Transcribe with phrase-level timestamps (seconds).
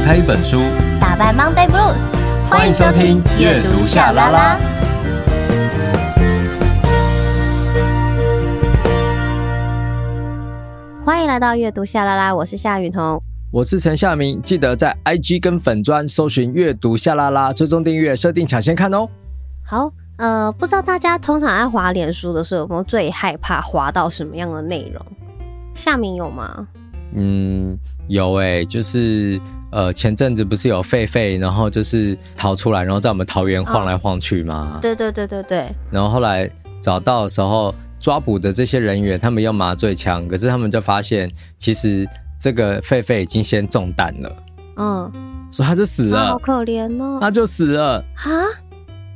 [0.00, 0.62] 打开一本书，
[0.98, 2.00] 打败 Monday Blues。
[2.48, 4.58] 欢迎收听阅读夏拉拉。
[11.04, 13.22] 欢迎来到阅读夏拉拉，我是夏雨桐，
[13.52, 14.40] 我是陈夏明。
[14.40, 19.06] 记得在 IG 跟粉专搜寻阅读夏拉拉，追踪订阅，设定抢先看哦。
[19.62, 25.04] 好，呃，不知道大家通常在滑脸书的时候，有没有最害怕滑到什么样的内容？
[25.74, 26.66] 夏明有吗？
[27.14, 27.76] 嗯，
[28.10, 29.40] 有哎、欸，就是
[29.70, 34.80] 呃，前阵子不是有狒狒，然后就是逃出来，然后在我们桃园晃来晃去吗？
[34.82, 35.72] 对对对对对。
[35.92, 36.50] 然后后来
[36.82, 42.04] 找到的时候，抓捕的这些人员，他们用麻醉枪，可是他们就发现，其实
[42.40, 44.36] 这个狒狒已经先中弹了。
[44.74, 45.12] 嗯，
[45.52, 47.18] 所以他就死了，好可怜哦。
[47.20, 48.42] 他就死了啊！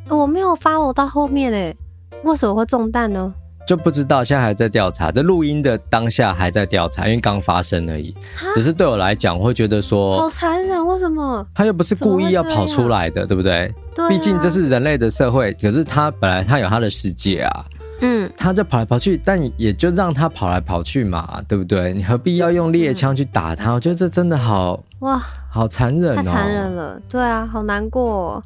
[0.08, 1.76] 我没有 follow 到后面诶，
[2.22, 3.34] 为什么会中弹呢？
[3.66, 5.10] 就不知道，现在还在调查。
[5.10, 8.14] 这录音的当下还在调查，因为刚发生而已。
[8.54, 11.46] 只是对我来讲，我会觉得说，好残忍，为什么？
[11.54, 13.72] 他又不是故意要跑出来的，对不对？
[13.94, 14.08] 对啊。
[14.08, 17.64] 毕竟这是人类的社会，可是他本来他有他的世界啊。
[18.00, 21.94] 嗯，他就跑来跑去，但也就让他跑来跑去嘛，对不对？
[21.94, 23.72] 你何必要用猎枪去打他？
[23.72, 27.00] 我觉得这真的好哇，好残忍哦，太残忍了。
[27.08, 28.42] 对啊，好难过哦。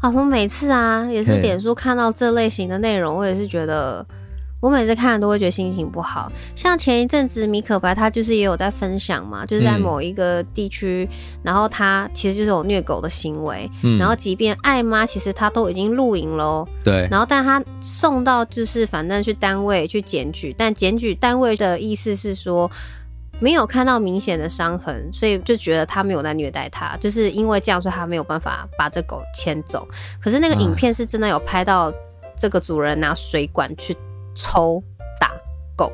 [0.00, 4.04] 啊，我每次啊，也是点书看到这类型的内容，我也是觉得。
[4.66, 22.68] 我每次看都会觉得心情不好，像前一阵子米可白他就是也有在分享嘛，就是在某一个地区，嗯，然后他其实就是有虐狗的行为，嗯，然后即便爱妈其实他都已经露营喽，对，然后但他送到就是反正去单位去检举，但检举单位的意思是说
[23.38, 29.86] 没有看到明显的伤痕，所以就觉得他没有在虐待他，就是因为这样，所以他没有办法把这狗牵走。
[30.20, 31.92] 可是那个影片是真的有拍到
[32.36, 33.96] 这个主人拿水管去。
[34.36, 34.80] 抽
[35.18, 35.32] 打
[35.74, 35.90] 狗，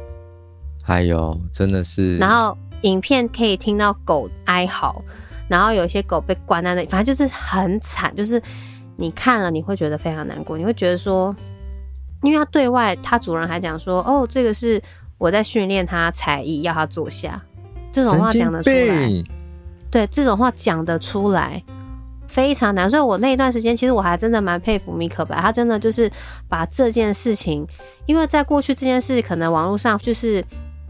[0.82, 5.02] 还有真的是，然后影片可以听到狗哀嚎，
[5.48, 8.42] 然后有一些狗被关在那里，反正就是很惨，就是
[8.96, 11.34] 你看了你会觉得非常难过，你会觉得说，
[12.22, 14.82] 因为它对外它主人还讲说，哦，这个是
[15.16, 17.40] 我在训练它才艺，要它坐下，
[17.92, 19.24] 这种话讲得出来，
[19.90, 21.62] 对，这种话讲得出来。
[22.32, 26.10] 非常难，所以我那一段时间，其实我还真的蛮佩服米可白，他真的就是
[26.48, 27.66] 把这件事情，
[28.06, 30.42] 因为在过去这件事可能网络上就是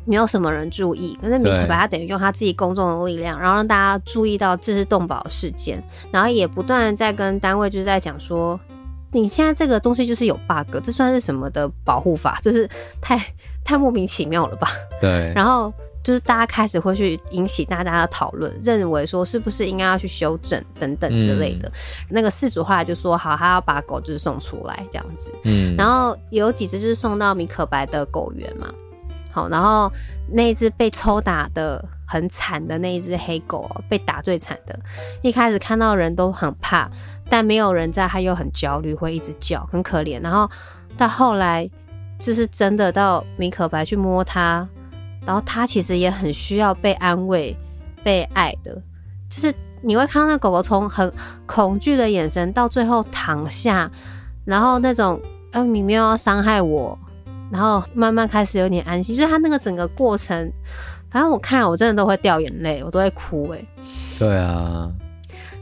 [0.04, 5.82] 没有什么人注意，可是米可白他等于用他自己公众的力量，然后让大家注意到这是动保事件，
[6.12, 8.58] 然后也不断在跟单位就是在讲说，
[9.10, 12.38] 你现在这个东西就是有 bug，这算是什么的保护法？
[12.40, 12.70] 就是
[13.00, 13.18] 太
[13.64, 14.68] 太莫名其妙了吧？
[15.00, 15.72] 对，然后。
[16.02, 21.68] 就是大家开始会去引起大家的讨论，认为说是不是应该要去修正等等之类的。
[21.68, 21.72] 嗯、
[22.10, 25.30] 那个事主后来就说好，他要把狗就是送出来这样子。
[25.44, 28.66] 嗯，然后有几只就是送到米可白的狗园嘛。
[29.30, 29.90] 好，然后
[30.30, 34.78] 那一只被抽打的很惨的那一只黑狗，被打最惨的。
[35.22, 36.90] 一开始看到人都很怕，
[37.30, 40.20] 但没有人在，他又很焦虑，会一直叫，很可怜。
[40.20, 40.50] 然后
[40.98, 41.70] 到后来
[42.18, 44.68] 就是真的到米可白去摸它。
[45.24, 47.56] 然后他其实也很需要被安慰、
[48.02, 48.74] 被爱的，
[49.28, 51.12] 就是你会看到那狗狗从很
[51.46, 53.90] 恐惧的眼神到最后躺下，
[54.44, 55.20] 然后那种
[55.52, 56.98] 呃你没有要伤害我，
[57.50, 60.52] 然后慢慢开始有点安心，就是它那个整个过程，
[61.10, 63.64] 反正我看了我真的都会掉眼泪，我都会哭哎。
[64.18, 64.90] 对啊，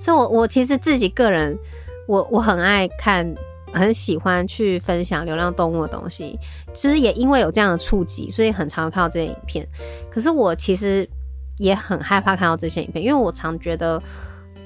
[0.01, 1.59] 所以我我其实自己个人，
[2.07, 3.35] 我我很爱看。
[3.73, 6.39] 很喜欢去分享流浪动物的东西，
[6.73, 9.67] 就是也因为有这样的触及，所以很常看到这些影片。
[10.11, 11.09] 可是我其实
[11.59, 14.03] 也很害怕看到这些影片，因为我常觉得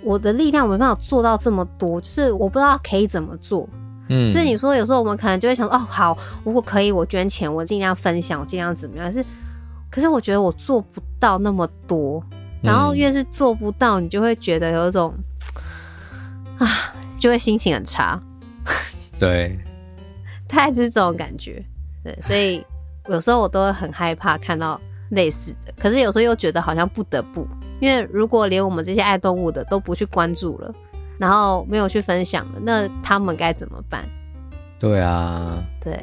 [0.03, 3.69] 我的力量没办法做到这么多，就是我不知道可以怎么做。
[4.09, 9.06] 嗯，所以你说有时候我们可能就会想说，哦，好，如果可以，我捐钱，我尽量分享，我尽量怎么样？
[9.06, 9.25] 可是，
[9.91, 12.22] 可是我觉得我做不到那么多。
[12.62, 15.12] 然后越是做不到，你就会觉得有一种
[16.59, 16.66] 啊，
[17.19, 18.19] 就会心情很差。
[19.19, 19.58] 对，
[20.48, 21.64] 大概就是这种感觉。
[22.02, 22.64] 对，所以
[23.08, 24.80] 有时候我都会很害怕看到
[25.10, 27.47] 类似的，可是有时候又觉得好像不得不，
[27.80, 30.74] 因为如果连我们这些爱动物的都不去关注了，
[31.18, 34.04] 然后没有去分享了，那他们该怎么办？
[34.78, 35.94] 对啊，对，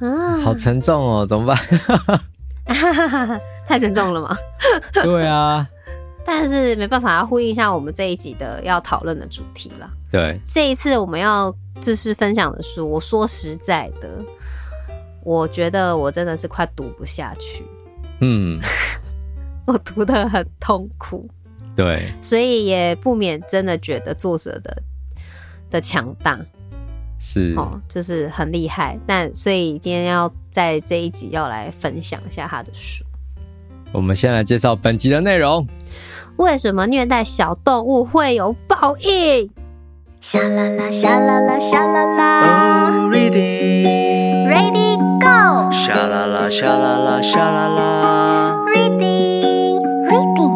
[0.00, 1.56] 啊，好沉重哦，怎么办？
[3.66, 4.36] 太沉重了吗？
[5.02, 5.68] 对啊，
[6.24, 9.90] 但是没办法，要呼应一下我们这一集的要讨论的主题了。
[10.10, 11.54] 对，这一次我们要。
[11.80, 14.08] 就是分享的书，我说实在的，
[15.24, 17.64] 我觉得我真的是快读不下去。
[18.20, 18.60] 嗯，
[19.66, 21.28] 我读的很痛苦。
[21.74, 24.82] 对，所以也不免真的觉得作者的
[25.70, 26.38] 的强大
[27.18, 28.96] 是哦，就是很厉害。
[29.04, 33.04] 但所以今天要在这一集要来分享一下他的书。
[33.92, 35.66] 我们先来介绍本集的内容。
[36.42, 39.48] 为什么虐待小动物会有报应？
[40.20, 42.90] 沙啦啦，沙啦啦，沙啦啦。
[42.90, 45.70] Oh, ready, ready, go。
[45.70, 48.56] 沙啦啦，沙啦啦，沙啦啦。
[48.74, 49.78] Ready,
[50.08, 50.50] ready。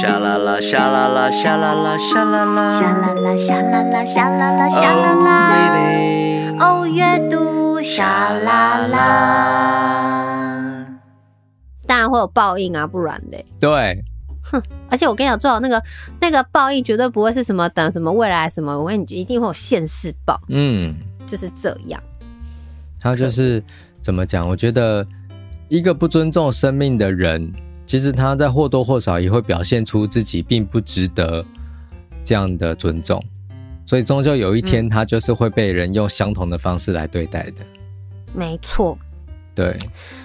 [0.00, 2.80] 沙啦啦，沙啦啦，沙啦啦，沙啦啦。
[2.80, 5.28] 沙啦啦，沙啦啦，沙啦啦，沙啦啦。
[6.60, 6.86] Oh, ready。
[6.86, 8.96] 哦，阅读沙啦啦。
[11.86, 13.44] 当然会有报应啊，不然嘞。
[13.60, 14.02] 对。
[14.54, 15.82] 哼， 而且我跟你讲，最好那个
[16.20, 20.40] 那个报应绝对不会是什么等什么未来什么，我跟你讲，一定会有现世报。
[20.48, 20.94] 嗯，
[21.26, 22.00] 就是这样。
[23.00, 23.62] 他就是
[24.00, 24.48] 怎么讲？
[24.48, 25.06] 我觉得
[25.68, 27.52] 一个不尊重生命的人，
[27.86, 31.44] 其实他在或多或少也会表现出自己并不值得
[32.24, 33.22] 这样的尊重，
[33.84, 37.62] 所以终究有一天，他就是会被人用相同的方式来对待的。
[37.62, 37.66] 嗯，
[38.32, 38.96] 没错。
[39.54, 39.78] 对，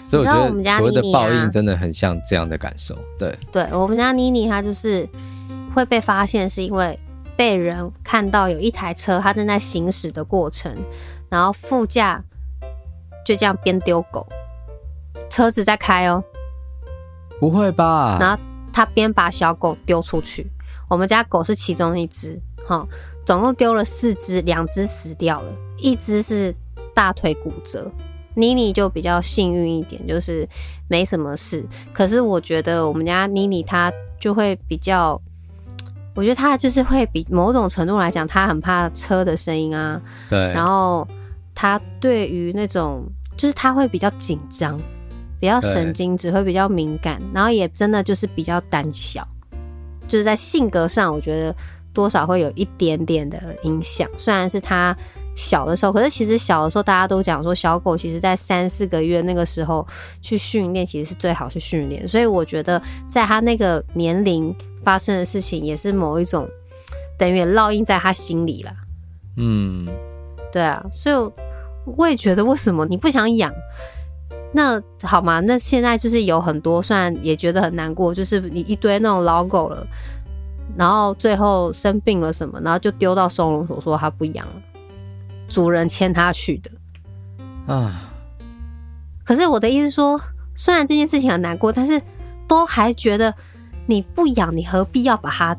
[0.03, 2.97] 所以我觉得所谓的报应真的很像这样的感受。
[3.17, 5.07] 对，对我们家妮妮，她就是
[5.75, 6.97] 会被发现，是因为
[7.37, 10.75] 被人看到有一台车，它正在行驶的过程，
[11.29, 12.23] 然后副驾
[13.23, 14.27] 就这样边丢狗，
[15.29, 16.23] 车子在开哦，
[17.39, 18.17] 不会吧？
[18.19, 18.41] 然后
[18.73, 20.49] 他边把小狗丢出去，
[20.89, 22.83] 我们家狗是其中一只，哈，
[23.23, 26.53] 总共丢了四只，两只死掉了，一只是
[26.95, 27.91] 大腿骨折。
[28.35, 30.47] 妮妮就比较幸运一点，就是
[30.87, 31.65] 没什么事。
[31.91, 35.19] 可是我觉得我们家妮妮她就会比较，
[36.15, 40.01] 我觉得她就是会比某种程度来讲，她很怕车的声音啊。
[40.29, 40.39] 对。
[40.53, 41.07] 然后
[41.53, 43.03] 她对于那种，
[43.35, 44.79] 就是她会比较紧张，
[45.39, 49.27] 比较神经质，会比较敏感，然后也真的就是比较胆小，
[50.07, 51.53] 就是在性格上，我觉得
[51.93, 54.09] 多少会有一点点的影响。
[54.17, 54.95] 虽然是她。
[55.35, 59.85] 小的时候，可是其实小的时候，大家都讲说，小狗其实在三四个月那个时候
[60.21, 62.07] 去训练，其实是最好去训练。
[62.07, 64.53] 所以我觉得，在他那个年龄
[64.83, 66.47] 发生的事情，也是某一种
[67.17, 68.71] 等于烙印在他心里了。
[69.37, 69.87] 嗯，
[70.51, 71.31] 对啊，所以
[71.97, 73.53] 我也觉得，为什么你不想养？
[74.51, 75.39] 那好嘛？
[75.41, 79.87] 那现在就是有很多，虽然也觉得很难过，就是你一堆那种老狗了，
[80.75, 84.53] 然后最后生病了什么，然后就丢到收容所，说他不养了。
[85.49, 86.71] 主人牵他去的
[87.73, 88.11] 啊，
[89.23, 90.19] 可是我的意思说，
[90.55, 92.01] 虽然这件事情很难过，但是
[92.47, 93.33] 都还觉得
[93.85, 95.55] 你不养，你何必要把它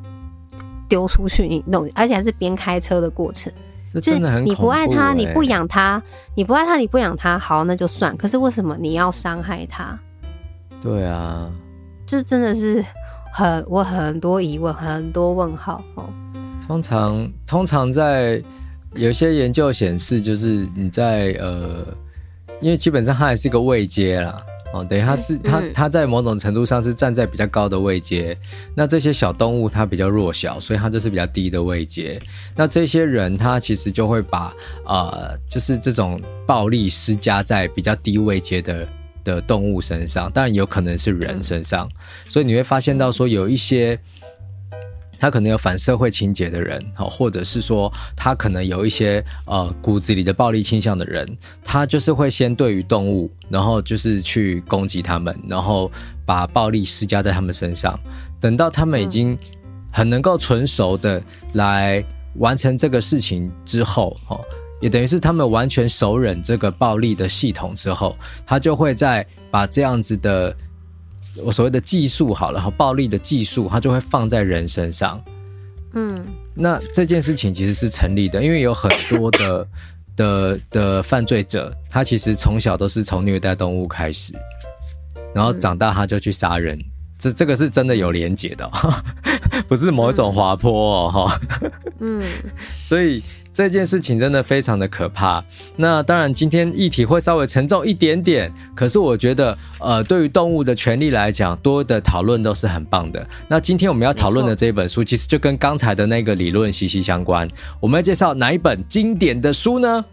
[0.89, 1.47] 丢出去？
[1.47, 3.53] 你弄，而且还是边开车的过程，
[3.93, 6.03] 这真的很、欸、就是你不爱他，你不养他，
[6.35, 8.17] 你不爱他，你不养他，好，那就算。
[8.17, 9.99] 可是为什么你要伤害他？
[10.83, 11.51] 对啊，
[12.07, 12.85] 这真的是
[13.33, 16.09] 很我很多疑问，很多问号哦。
[16.67, 18.43] 通常，通常在。
[18.95, 21.87] 有些研究显示，就是你在呃，
[22.61, 24.43] 因为基本上它还是一个位阶啦，
[24.73, 28.37] 哦，等于它是它它在某种程度上是站在比较高的位阶，
[28.75, 32.21] 那这些小动物它比较弱小，所以它就是比较低的位阶。
[32.57, 34.53] 那这些人他其实就会把
[34.85, 38.89] 呃，就是这种暴力施加在比较低位阶的
[39.23, 41.89] 的动物身上，当然有可能是人身上，
[42.29, 43.99] 所以你会发现到说有一些。
[45.21, 51.29] 他可能有反社会情节的人，或者是说他可能有一些呃骨子里的暴力倾向的人，
[51.63, 55.93] 他就是会先对于动物，然后就是去攻击他们，然后
[56.25, 58.01] 把暴力施加在他们身上。
[58.41, 59.39] 等到他们已经
[59.93, 61.23] 很能够纯熟的
[61.53, 62.03] 来
[62.37, 64.41] 完成这个事情之后，哦，
[64.81, 70.57] 也等于是他们完全熟稔这个暴力的系统之后，他就会再把这样子的。
[71.45, 75.23] 我所谓的技术好了，和暴力的技术，它就会放在人身上。
[75.95, 79.69] 嗯，那这件事情其实是成立的，因为有很多的
[80.17, 84.33] 的的犯罪者，他其实从小都是从虐待动物开始，
[85.35, 86.79] 然后长大他就去杀人，
[87.19, 88.71] 这这个是真的有连结的，
[89.67, 91.41] 不是某一种滑坡哦，哈。
[92.01, 92.23] 嗯，
[92.83, 93.23] 所以。
[93.52, 95.45] 这件事情真的非常的可怕。
[95.76, 103.26] 那当然，今天议题会稍微沉重一点点，可是我觉得，呃，对于动物的权利来讲，多的讨论都是很棒的。
[103.49, 107.49] 那今天我们要讨论的这本书，其实就跟刚才的那个理论息息相关。
[107.80, 110.04] 我们要介绍哪一本经典的书呢？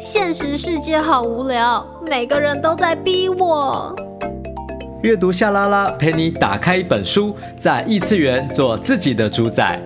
[0.00, 3.94] 现实世界好无聊，每个人都在逼我。
[5.02, 9.80] 阅读夏拉拉陪你打开一本书，在异次元做自己的主宰。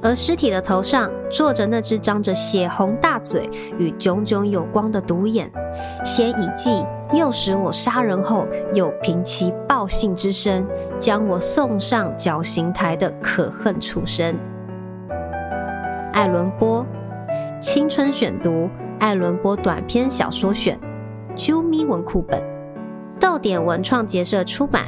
[0.00, 5.50] 而尸体的头上坐着那只张着血红大嘴与炯炯有光的独眼，
[6.04, 10.64] 先以计诱使我杀人后，又凭其报信之声
[11.00, 14.32] 将我送上绞刑台的可恨畜生。
[16.12, 16.86] 爱伦坡，
[17.60, 20.78] 青春选读，爱伦坡短篇小说选，
[21.36, 22.40] 啾咪文库本，
[23.18, 24.84] 逗点文创结社出版。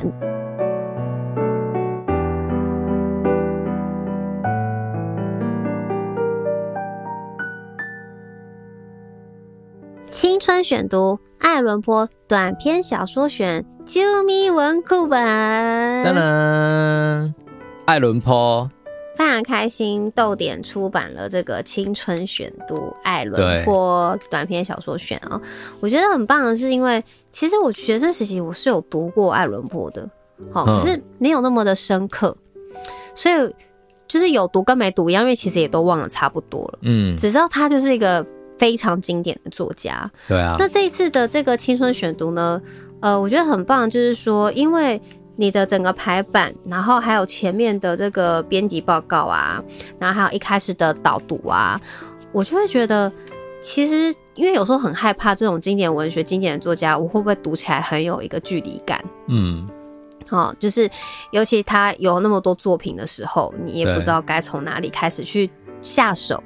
[10.47, 15.21] 青春选读，爱伦坡短篇小说选，啾咪文库本。
[16.05, 17.35] 当然，
[17.85, 18.71] 爱伦坡。
[19.17, 25.41] 非常开心，豆点出版了这个青春选读爱伦坡短篇小说选啊，
[25.81, 30.09] 我觉得很棒的是，因为其实我学生时期我是有读过爱伦坡的，
[30.53, 32.37] 好，可是没有那么的深刻，
[33.17, 33.55] 所以
[34.07, 38.25] 就是有读跟没读一样，因为其实也都忘了差不多了，嗯，只知道他就是一个
[38.58, 40.56] 非常经典的作家，对啊。
[40.58, 42.60] 那这一次的这个青春选读呢，
[43.00, 45.00] 呃，我觉得很棒，就是说因为。
[45.38, 49.62] 你的整个排版，然后还有前面的这个编辑报告啊，
[49.98, 51.78] 然后还有一开始的导读啊，
[52.32, 53.12] 我就会觉得，
[53.60, 59.04] 其实因为有时候很害怕这种经典文学、经典的作家，我会不会读起来很有一个距离感？
[59.28, 59.68] 嗯，
[60.26, 60.88] 好，就是
[61.32, 65.50] 尤其他有那么多作品的时候，你也不知道该从哪里开始去
[65.82, 66.42] 下手。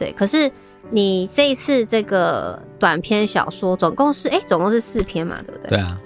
[0.00, 0.50] 对，可是
[0.88, 5.68] 你这一次这个短篇小说总共是，哎，总共是四篇嘛，对不对？
[5.68, 6.00] 对啊，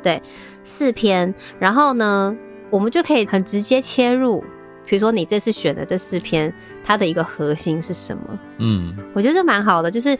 [0.00, 0.22] 对。
[0.62, 2.36] 四篇，然后呢，
[2.68, 4.44] 我们就可以很直接切入。
[4.84, 6.52] 比如说，你这次选的这四篇，
[6.84, 8.38] 它的一个核心是什么？
[8.58, 10.16] 嗯，我觉得这蛮好的，就是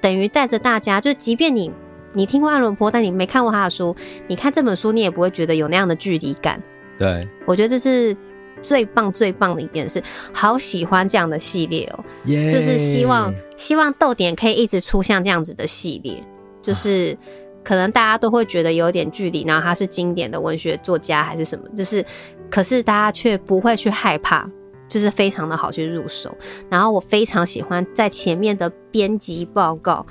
[0.00, 1.70] 等于带着大家，就即便你
[2.14, 3.94] 你听过爱伦坡，但你没看过他的书，
[4.26, 6.58] 你看这本书，你也不会觉得有那样的距离感。
[6.96, 8.16] 对，我觉得这是
[8.62, 12.04] 最棒最棒的一件事好喜欢这样的系列哦。
[12.24, 16.22] 就是希望希望豆点可以一直出像这样子的系列，
[16.62, 17.16] 就是。
[17.20, 22.04] 啊可能大家都会觉得有点距离，然后他是经典的文学作家还是什么，就是，
[22.50, 24.46] 可是大家却不会去害怕，
[24.86, 26.36] 就是非常的好去入手。
[26.68, 30.04] 然后我非常喜欢在前面的编辑报告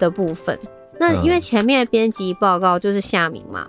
[0.00, 0.58] 的部分，
[0.98, 3.68] 那因为前面的编辑报告就是夏明嘛，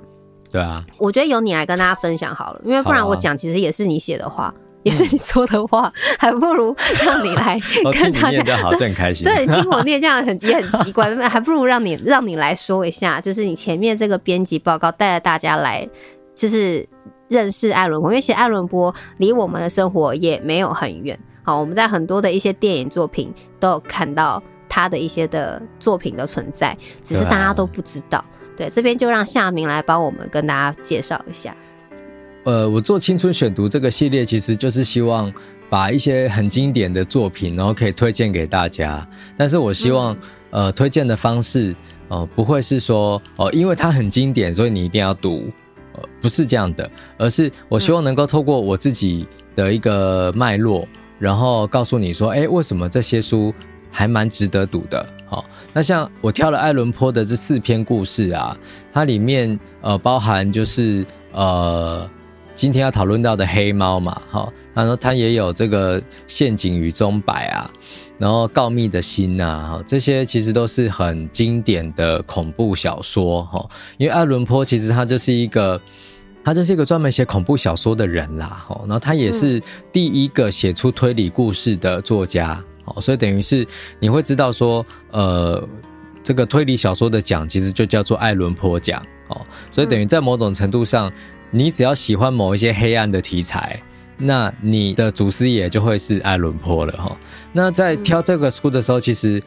[0.52, 4.54] 对啊，我觉得由你来跟大家分享好了，因为不然我讲其实也是你写的话。
[4.84, 6.74] 也是你说的话，嗯、还不如
[7.06, 7.60] 让你来
[7.92, 8.56] 跟大家。
[8.60, 9.26] 好，很开心。
[9.28, 15.88] 对，听我念这样很也很奇怪， 还不如让你让你来说一下，就是你前面这个编辑报告带着大家来，
[16.34, 16.88] 就是
[17.28, 21.20] 认识艾伦坡，因为其实爱伦坡离我们的生活也没有很远。
[21.44, 28.24] 好，我们在很多的一些电影作品都有看到他的一些的作品的存在，只是大家都不知道。
[28.60, 31.56] 对，这边就让夏明来帮我们跟大家介绍一下。
[32.44, 35.32] 呃，我做青春选读这个系列，其实就是希望
[35.70, 39.08] 把一些很经典的作品，然后可以推荐给大家。
[39.38, 40.14] 但是我希望，
[40.50, 41.74] 嗯、呃，推荐的方式，
[42.10, 45.50] 哦、呃，不会是说，哦、呃，因为它很经典，所以你一定要读，
[45.94, 49.26] 呃，不是这样的，而是我希望能够透过我自己
[49.56, 50.86] 的一个脉络，
[51.18, 53.54] 然后告诉你说，哎，为什么这些书
[53.90, 55.06] 还蛮值得读的？
[55.30, 58.58] 好，那像我挑了爱伦坡的这四篇故事啊，
[58.92, 62.10] 它里面呃包含就是呃。
[62.56, 67.72] 今天要讨论到的黑猫嘛，哈，然后它也有这个陷阱与钟摆啊，
[68.18, 73.66] 然后告密的心呐，哈，这些其实都是很经典的恐怖小说，哈，
[73.98, 75.82] 因为爱伦坡其实他就是一个，
[76.44, 79.62] 他就是一个专门写恐怖小说的人啦，哈，然后他也是
[79.94, 82.62] 第一个写出推理故事的作家，
[82.96, 83.68] 哦，所以等于是
[84.00, 85.68] 你会知道说，呃，
[86.24, 89.42] 这个推理小说的奖其实就叫做艾伦坡奖，哦，
[89.72, 91.12] 所以等于在某种程度上。
[91.52, 93.82] 你只要喜欢某一些黑暗的题材，
[94.20, 97.18] 那你的祖师爷就会是艾伦坡了哈。
[97.52, 99.42] 那在挑这个书的时候，其实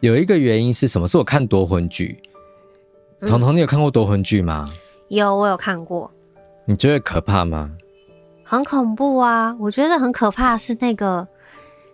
[0.00, 1.06] 有一个原因是什么？
[1.06, 2.18] 是我看夺魂剧。
[3.26, 4.66] 彤彤，你有看过夺魂剧吗？
[5.08, 6.10] 有，我有看过。
[6.64, 7.70] 你觉得可怕吗？
[8.42, 9.54] 很恐怖啊！
[9.60, 11.28] 我觉得很可怕是那个，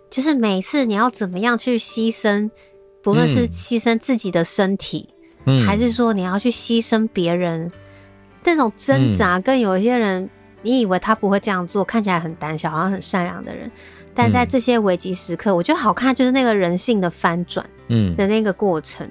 [0.09, 2.49] 就是每次你要怎么样去牺牲，
[3.01, 5.09] 不论是牺牲自己的身体，
[5.45, 7.71] 嗯，还是说你要去牺牲别人。
[8.41, 10.29] 这种挣扎，跟有一些人，嗯、
[10.61, 13.69] 你以为他不会这样做，看起来很胆小，好像很善良的人，
[14.15, 19.05] 但在这些危急时刻，嗯、我觉得好看就是那个人性的翻转，嗯的那个过程。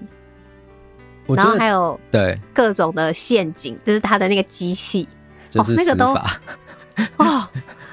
[1.27, 5.07] 嗯、然后还有对各种的陷阱，就是他的那个机器，
[5.57, 6.07] 哦，那个都
[7.19, 7.47] 哦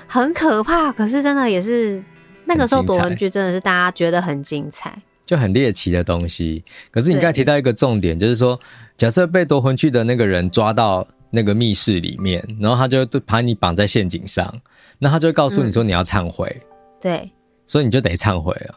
[0.08, 0.90] 很可怕。
[0.94, 2.02] 可是真的也是
[2.46, 6.64] 那个时候夺魂锯真的是大家觉得很精彩，就很猎奇的东西。
[6.92, 8.60] 可是你刚才提到一个重点，就是说，
[8.96, 11.08] 假设被夺魂锯的那个人抓到。
[11.32, 14.62] 那个密室里面，然后他就把你绑在陷阱上，
[15.00, 16.62] 那他就会告诉你说你要忏悔，
[17.02, 17.30] 对，
[17.68, 18.76] 所以你就得忏悔了。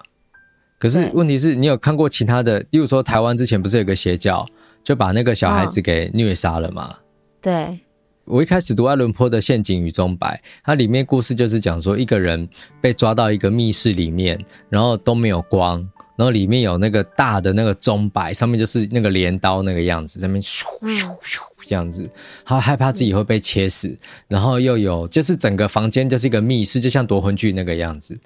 [0.81, 4.45] 可是问题是你有看过其他的，例如说台湾之前不是有个邪教，
[4.83, 6.97] 就把那个小孩子给虐杀了吗？
[7.41, 7.79] 对。
[8.28, 12.47] 我一开始读爱伦坡的《陷阱与钟摆》，它里面故事就是讲说一个人
[12.80, 15.78] 被抓到一个密室里面，然后都没有光，
[16.14, 22.08] 然后里面有那个大的那个钟摆，上面就是那个镰刀那个样子，在那咻咻咻这样子，
[22.44, 23.97] 他害怕自己会被切死，
[24.28, 28.18] 然后又有就是整个房间就是一个密室，就像夺魂锯那个样子。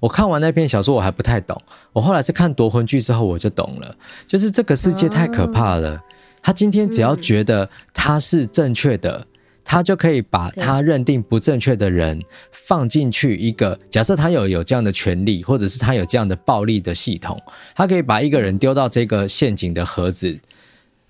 [0.00, 1.58] 我看完那篇小说我还不太懂，
[1.94, 3.96] 我后来是看夺魂锯之后我就懂了，
[4.26, 5.98] 就是这个世界太可怕了，
[6.42, 9.26] 他今天只要觉得他是正确的。
[9.68, 17.36] 他就可以把他认定不正确的人放进去一个假设，他有有这样的权利，或者是他有这样的暴力的系统，
[17.74, 20.38] 他可以把一个人丢到这个陷阱的盒子，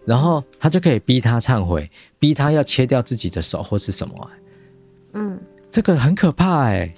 [0.06, 4.30] 然后他就可以逼他忏悔，逼他要切掉自己的手或是什么。
[5.12, 5.38] 嗯，
[5.70, 6.92] 这个很可怕哎。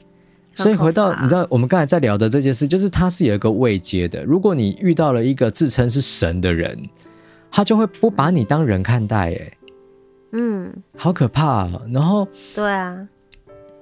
[0.55, 4.25] 所以回到你知道我们刚才在聊的这件事，就是他是有一个未接的。
[4.25, 6.89] 如果你遇到了一个自称是神的人，
[7.51, 9.53] 他就会不把你当人看待哎。
[10.33, 11.83] 嗯，好可怕啊！
[11.91, 13.09] 然后，对啊，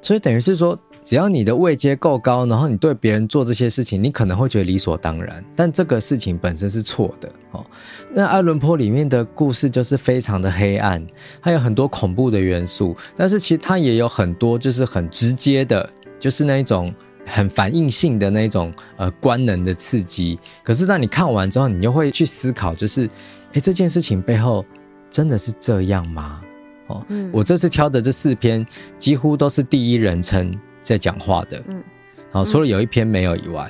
[0.00, 7.66] 所以等于是说，只要你的位阶够高，然后你对别人做这些事情，你可能会觉得理所当然，但这个事情本身是错的哦。
[8.14, 11.04] 那爱伦坡里面的故事就是非常的黑暗，
[11.42, 16.94] 它有很多恐怖的元素，但是其实它也有很多就是很直接的，就是那一种
[17.26, 20.38] 很反应性的那种呃官能的刺激。
[20.62, 23.10] 可是当你看完之后，你又会去思考，就是
[23.52, 24.64] 哎，这件事情背后。
[25.10, 26.40] 真的是这样吗？
[26.88, 28.64] 哦，嗯，我这次挑的这四篇
[28.96, 31.82] 几乎都是第一人称在讲话的，嗯，
[32.30, 33.68] 好，除了有一篇没有以外，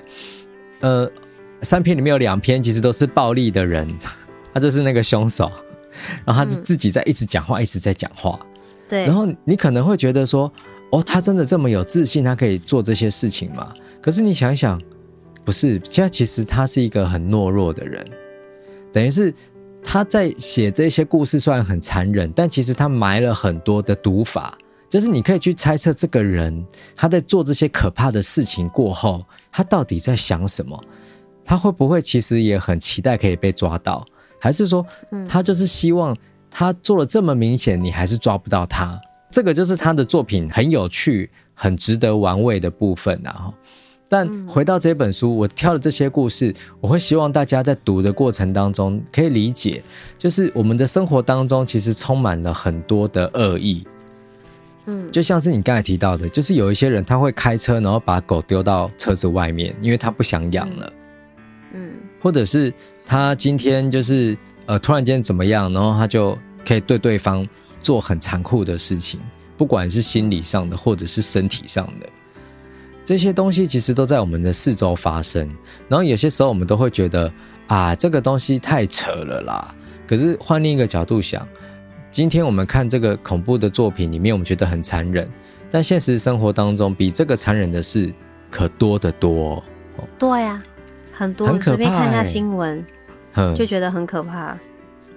[0.81, 1.11] 呃，
[1.63, 3.89] 三篇里面有两篇其实都是暴力的人，
[4.53, 5.51] 他就是那个凶手，
[6.27, 8.39] 然后他自己在一直讲话，一直在讲话，
[8.87, 10.53] 对，然后你可能会觉得说，
[10.91, 13.73] 哦，他真的这么有自信，他可以做这些事情吗？
[14.03, 14.79] 可是你想想，
[15.43, 18.07] 不是，现在其实他是一个很懦弱的人，
[18.93, 19.33] 等于是。
[19.89, 24.59] 他在写这些故事，虽然很残忍，但其实他埋了很多的读法，
[24.91, 30.79] 就是你可以去猜测这个人他在做这些可怕的事情过后，他到底在想什么？
[31.45, 34.05] 他会不会其实也很期待可以被抓到？
[34.41, 34.85] 还是说，
[35.29, 36.15] 他就是希望
[36.51, 39.01] 他做了这么明显，你还是抓不到他？
[39.31, 43.53] 这个就是他的作品很有趣、很值得玩味的部分啊。
[44.09, 49.83] 但回到这本书，我挑的这些故事，我会希望大家在读的过程当中可以理解，
[50.17, 53.85] 就是我们的生活当中其实充满了很多的恶意。
[54.87, 60.93] 嗯，就像是你刚才提到的，就是有一些人他会开车，然后把狗丢到车子外面，因为他不想养了。
[61.73, 61.91] 嗯，
[62.23, 62.73] 或者是
[63.05, 67.45] 他今天就是呃突然间怎么样，然后他就可以对对方
[67.83, 69.19] 做很残酷的事情，
[69.57, 72.09] 不管是心理上的或者是身体上的。
[73.07, 75.49] 这些东西其实都在我们的四周发生，
[75.89, 77.33] 然后有些时候我们都会觉得
[77.69, 79.73] 啊，这个东西太扯了啦。
[80.09, 81.47] 可是换另一个角度想，
[82.11, 85.31] 今天我们看这个恐怖的作品里面，我们觉得很残忍，
[85.71, 88.13] 但现实生活当中比这个残忍的事
[88.51, 89.63] 可多得多。
[90.19, 90.63] 对呀、啊，
[91.13, 91.77] 很多，很可怕、欸。
[91.77, 92.85] 随便看一下新闻，
[93.55, 94.59] 就觉得很可怕。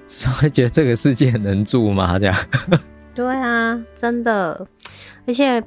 [0.06, 2.20] 所以觉得这个世界能住吗？
[2.20, 2.36] 这样？
[3.16, 4.68] 对啊，真的，
[5.26, 5.64] 而且。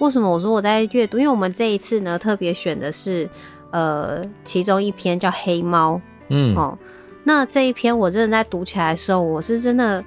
[0.00, 1.18] 为什么我说我在阅读？
[1.18, 3.28] 因为我们这一次呢，特别选的是，
[3.70, 5.94] 呃，其中一篇叫《黑猫》。
[6.28, 6.76] 嗯，哦，
[7.22, 10.02] 那这一篇我真的在读起来的时候，我是真的，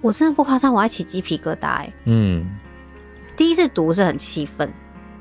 [0.00, 1.68] 我真的不夸张，我还起鸡皮疙瘩。
[1.68, 2.46] 哎，嗯，
[3.36, 4.72] 第一次读是很气愤，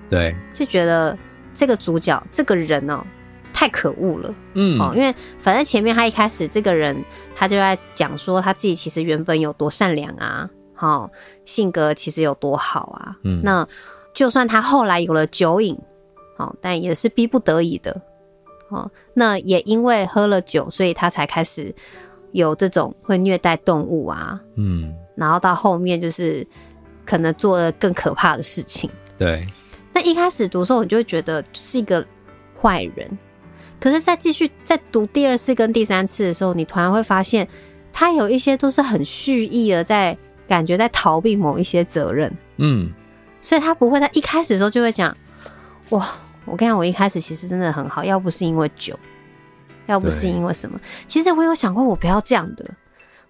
[0.10, 1.18] 对，就觉得
[1.54, 3.04] 这个主角这个人哦，
[3.54, 4.34] 太可恶了。
[4.54, 6.96] 嗯，哦，因为反正前面他一开始这个人，
[7.36, 10.50] 他就在讲说他自己其实原本有多善良啊。
[10.84, 11.10] 哦，
[11.46, 13.16] 性格其实有多好啊！
[13.24, 13.66] 嗯，那
[14.14, 15.80] 就算他后来有了酒瘾，
[16.38, 18.02] 哦，但也是逼不得已的。
[18.68, 21.74] 哦，那也因为喝了酒，所以他才开始
[22.34, 24.38] 有这种会虐待动物啊。
[24.56, 26.46] 嗯，然后到后面就是
[27.06, 28.90] 可能做了更可怕的事情。
[29.18, 29.48] 对。
[29.94, 32.06] 那一开始读的时候，你就会觉得是一个
[32.62, 33.18] 坏人。
[33.80, 37.48] 可是再继续再读第二次跟第三次的时候，你突然会发现，
[37.94, 40.18] 他有一些都是很蓄意的在。
[40.54, 42.92] 感觉在逃避某一些责任，嗯，
[43.42, 45.18] 所以他不会在一开始的时候就会讲，
[45.90, 46.08] 哇，
[46.46, 48.96] 我跟你讲，我一开始其实真的很好，要不是因为酒，
[49.88, 52.64] 要不是因为什么，其实我有想过我不要这样的，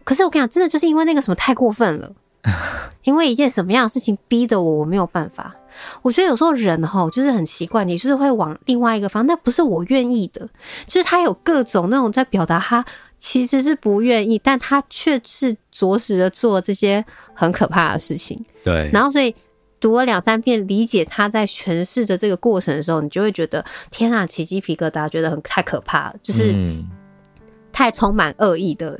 [0.03, 2.11] 可是我跟你讲，真的就是因为那个什么太过分了，
[3.03, 5.55] 因为一件什么样的事情逼得我，我没有办法。
[6.01, 10.45] 我觉得有时候人哈，就是很奇怪，你就是会往另外一个方，那不是我愿意的，
[10.87, 12.83] 就是他有各种那种在表达他。
[13.25, 18.43] 其实是不愿意，但他却是着实的做这些很可怕的事情。
[18.61, 19.33] 对，然后所以
[19.79, 26.53] 读了两三遍，理解他在诠释的这个过程的时候，你就会觉得天啊，起鸡皮疙瘩，觉得很太可怕了，就是
[27.71, 28.99] 太充满恶意的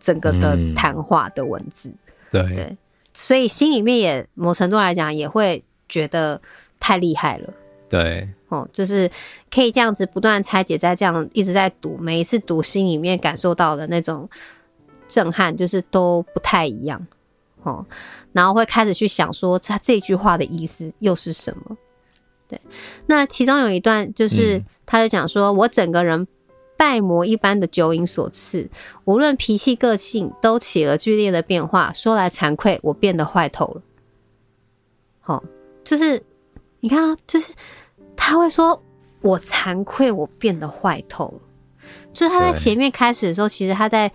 [0.00, 1.88] 整个的谈话的文字。
[1.88, 1.96] 嗯、
[2.32, 2.76] 对对，
[3.14, 6.42] 所以心里面也某程度来讲也会觉得
[6.80, 7.48] 太厉害了。
[7.90, 9.10] 对，哦，就是
[9.52, 14.26] 可以这样子不断拆解，在这样一直在读，每一次读心里面感受到的那种
[15.08, 17.04] 震撼，就是都不太一样。
[17.64, 17.84] 哦，
[18.32, 21.76] 然后会开始去想说，他这句话的意思又是什么？
[22.48, 22.58] 对，
[23.06, 26.26] 那其中有一段就是，他就讲说：“嗯、我整个人
[26.76, 28.70] 拜魔一般的酒瘾所赐，
[29.04, 31.92] 无论脾气个性都起了剧烈的变化。
[31.92, 33.82] 说来惭愧，我变得坏透了。”
[35.20, 35.44] 好，
[35.84, 36.22] 就是
[36.80, 37.52] 你看啊，就是
[38.16, 38.82] 他会说
[39.22, 41.40] ：“我惭愧，我变得坏透了。”
[42.12, 44.10] 就是他在前面开始的时候，其实他在。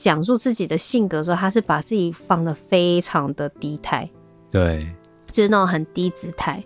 [0.00, 4.08] 讲述自己的性格的时候，他是把自己放得非常的低态，
[4.50, 4.90] 对，
[5.30, 6.64] 就是那种很低姿态，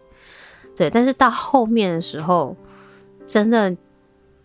[0.77, 0.89] 对。
[0.89, 2.57] 但是到后面的时候，
[3.27, 3.77] 真的，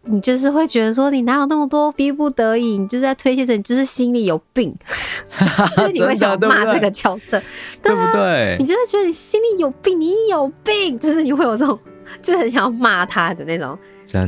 [0.10, 4.76] 你就是会觉得说，你哪有那么多逼不得已，你就是在推卸着，你就是心里有病，
[5.76, 7.42] 就是你会想骂这个角色，
[7.84, 8.58] 对不对？
[8.60, 11.78] 你就是觉得你心里有病，你有病，就是你会有这种，
[12.22, 13.78] 就是很想要骂他的那种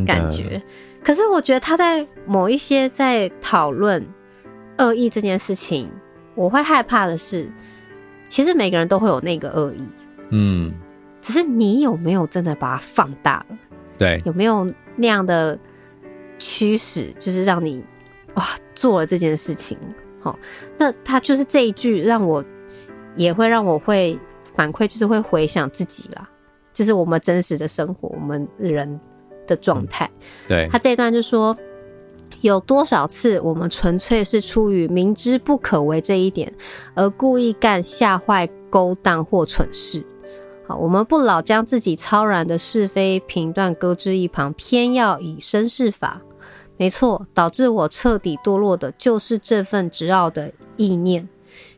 [0.06, 0.62] 感觉。
[1.04, 4.06] 可是我觉得他在某一些在讨论。
[4.78, 5.88] 恶意这件事情，
[6.34, 7.48] 我会害怕的是，
[8.28, 9.84] 其实每个人都会有那个恶意，
[10.30, 10.74] 嗯，
[11.22, 13.58] 只是你有没有真的把它放大了？
[14.00, 15.60] 对，有没有那样的
[16.42, 17.84] 驱使，就是让你
[18.34, 19.78] 哇做了这件事情？
[20.20, 20.38] 好，
[20.78, 22.44] 那他就是这一句让我
[23.16, 24.18] 也会让我会
[24.56, 26.28] 反馈，就是会回想自己啦，
[26.74, 29.00] 就是我们真实的生活，我们人
[29.46, 30.10] 的状态。
[30.18, 31.56] 嗯，对，他这一段就说。
[32.40, 36.52] 有多少次，我们纯粹是出于明知不可为这一点，
[36.96, 40.04] 而故意干吓坏、勾当或蠢事？
[40.66, 46.20] 好，我们不老将自己超然的是非评断搁置一旁，偏要以身试法。
[46.78, 51.30] 没错，导致我彻底堕落的，就是这份执拗的意念，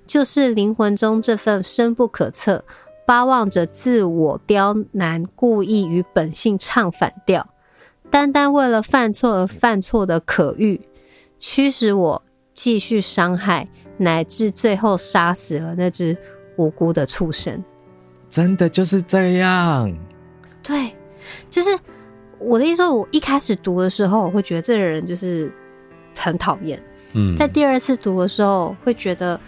[0.07, 2.63] 就是灵魂中这份深不可测、
[3.05, 7.49] 巴望着自我刁难、故意与本性唱反调。
[8.09, 10.79] 单单为了犯错而犯错的可欲，
[11.39, 16.15] 驱使我继续伤害，乃至最后杀死了那只
[16.55, 17.61] 无辜的畜生。
[18.29, 19.91] 真的就是这样。
[20.61, 20.95] 对，
[21.49, 21.69] 就是
[22.43, 25.51] 我的意思说，我一开始读的时候，我会觉得这个人就是
[26.17, 26.81] 很讨厌。
[27.13, 29.39] 嗯，在第二次读的时候，会觉得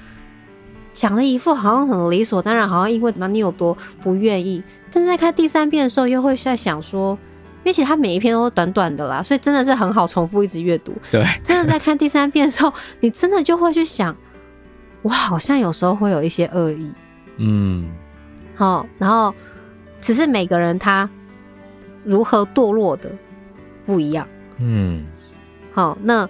[0.93, 4.63] 讲了一副好像很理所当然，好像因为怎么你有多不愿意。
[4.91, 7.17] 但是在看第三遍的时候，又会在想说。
[7.63, 10.93] 因为其实它每一篇都是短短的啦，所以真的是很好重复一直阅读。
[11.09, 14.15] 对， 真的在看第三遍的时候，你真的就会去想，
[15.01, 16.91] 我，好像有时候会有一些恶意。
[17.37, 17.89] 嗯，
[18.53, 19.33] 好，然后
[19.99, 21.09] 只是每个人他
[22.05, 23.11] 如何堕落的
[23.85, 24.25] 不一样。
[24.59, 25.05] 嗯，
[25.73, 26.29] 好，那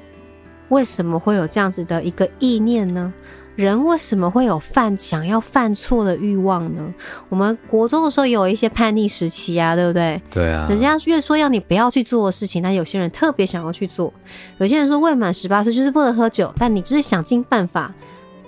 [0.70, 3.14] 为什么会有这样子的一个意念呢？
[3.56, 6.94] 人为什么会有犯想要犯错的欲望呢？
[7.30, 10.22] 我们国中的时候有一些叛逆时期啊，对不对？
[10.30, 10.68] 对啊。
[10.70, 14.14] 人家越说要你不要去做的事情，但有些人特别想要去做。
[14.58, 17.94] 有些人说未满十八岁就是不能喝酒，但你就是想尽办法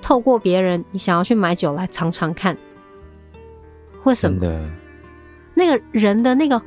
[0.01, 2.57] 透过别人，你想要去买酒来尝尝看。
[4.03, 4.69] 为什么？
[5.53, 6.61] 那个人的那个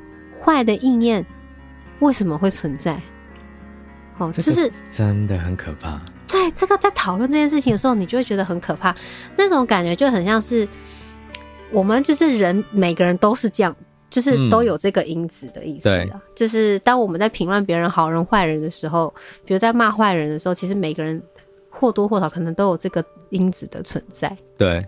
[0.44, 1.24] 坏的意念
[2.00, 3.00] 为什么会存在？
[4.18, 6.00] 哦，就是真的很可怕。
[6.29, 8.94] 对，这个在讨论这件事情的时候，你就会觉得很可怕，
[9.37, 10.66] 那种感觉就很像是
[11.72, 13.74] 我们就是人，每个人都是这样，
[14.09, 16.11] 就是都有这个因子的意思啊。
[16.12, 19.12] 嗯、就是当我们在评论别人好人坏人的时候，
[19.44, 21.20] 比如在骂坏人的时候，其实每个人
[21.68, 24.37] 或多或少可能都有这个因子的存在。
[24.57, 24.87] 对，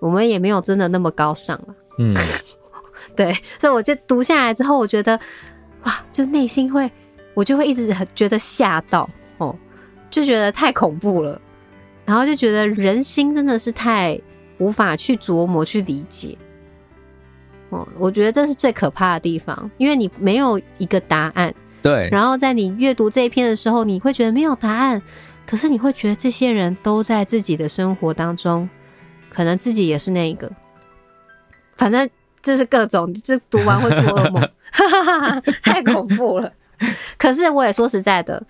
[0.00, 1.74] 我们也没有真的那么高尚了。
[1.98, 2.16] 嗯，
[3.16, 5.18] 对，所以我就读下来之后，我觉得
[5.84, 6.90] 哇，就内心会，
[7.34, 9.56] 我就会一直很觉得吓到哦。
[10.10, 11.40] 就觉得太恐怖了，
[12.04, 14.20] 然后就觉得人心真的是太
[14.58, 16.38] 无法去琢磨、去理解。
[17.70, 21.52] 哦，我觉得这是最可怕的地方，因为你没有一个答案。
[21.82, 22.08] 对。
[22.12, 25.02] 然后在你阅读这一篇的时候，你会觉得没有答案，
[25.44, 28.68] 可是你会觉得这些人都在自己的生活当中，
[29.30, 30.48] 可能自己也是那一个。
[31.74, 32.08] 反正
[32.44, 34.48] 就是各种，就读完会做噩梦，
[35.64, 36.52] 太恐怖了。
[37.18, 38.40] 可是我也说实在的。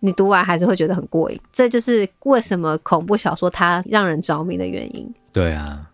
[0.00, 5.12] 你读完还是会觉得很过瘾，这就是为什么恐怖小说它让人着迷的原因。
[5.32, 5.90] 对啊，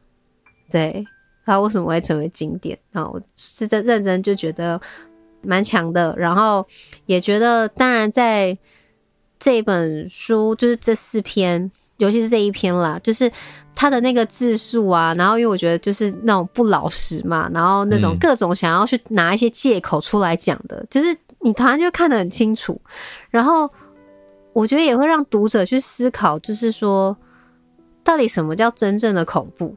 [0.70, 1.06] 对，
[1.46, 2.76] 它为什么会成为经典？
[2.92, 4.78] 啊，我是在认真就觉得
[5.40, 6.66] 蛮强的，然后
[7.06, 8.58] 也觉得，当然在
[9.38, 11.70] 这本书就是这四篇，
[12.02, 13.30] 尤其是这一篇啦，就是
[13.76, 22.80] 他的那个字数啊，然后因为我觉得就是那种不老实嘛，然后那种各种想要去拿一些借口出来讲的，嗯、就是你突然就看得很清楚，
[23.30, 23.70] 然后
[24.52, 27.16] 我觉得也会让读者去思考，就是说
[28.02, 29.76] 到底什么叫真正的恐怖？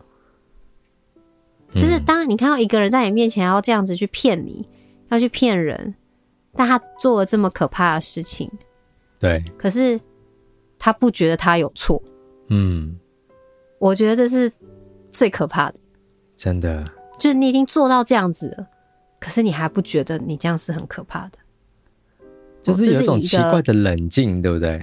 [1.76, 4.68] 就是当你看到一个人在你面前要这样子去骗你，
[5.10, 5.94] 要去骗人，
[6.56, 8.50] 但他做了这么可怕的事情，
[9.20, 10.00] 对，可是
[10.80, 12.02] 他不觉得他有错，
[12.48, 12.98] 嗯，
[13.80, 14.52] 我觉得这是
[15.12, 15.76] 最可怕的，
[16.36, 16.86] 真的，
[17.18, 18.68] 就是你已经做到这样子了，
[19.20, 21.38] 可是你还不觉得你这样是很可怕的，
[22.62, 24.82] 就是有一种奇怪的冷静，对不对？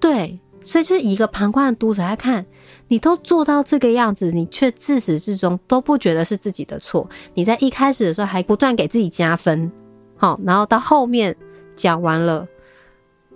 [0.00, 0.38] 对。
[0.62, 2.44] 所以就是一个旁观的读者来看，
[2.88, 7.08] 你都做到这个样子，你却自始至终都不觉得是自己的错。
[7.34, 9.70] 你在一开始的时候还不断给自己加分，
[10.16, 11.36] 好，然后到后面
[11.76, 12.48] 讲完了，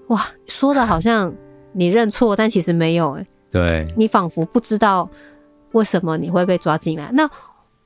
[0.08, 1.32] 哇，说的好像
[1.72, 5.08] 你认错，但其实没有，哎，对，你仿佛不知道
[5.72, 7.10] 为什么你会被抓进来。
[7.12, 7.28] 那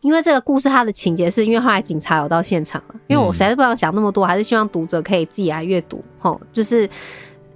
[0.00, 6.88] 因为这个故事它的情节是因为后来警察有到现场了，因为我实在是不想讲那么多，还是希望读者可以自己来阅读，吼，就是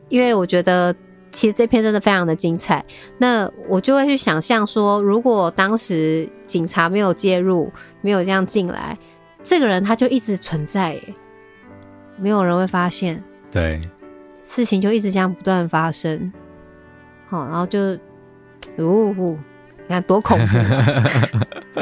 [0.09, 0.95] 因为我觉得。
[1.31, 2.83] 其实这篇真的非常的精彩，
[3.19, 8.97] 那我就会去想象说，如果当时警察没有介入，没有这样进来，
[9.43, 11.15] 这个人他就一直存在，耶，
[12.17, 13.87] 没有人会发现，对，
[14.47, 16.33] 事情就一直这样不断发生，
[17.31, 17.79] 好，然后就，
[18.79, 19.39] 呜呼，
[19.87, 21.05] 你看多恐怖啊，